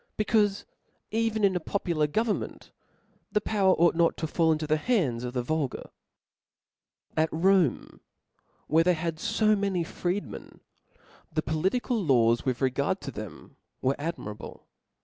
[0.17, 0.65] 367 becaufe,
[1.11, 2.71] even in a popular governtnent,
[3.31, 5.91] the power Book .ought not to fall into the hands of the vulgar.
[7.15, 7.29] chap.
[7.29, 7.39] 17.
[7.39, 8.01] At Rome,
[8.65, 10.61] where they had fo many freedmen,
[11.31, 14.61] the political laws with regard to them, were ad mirable.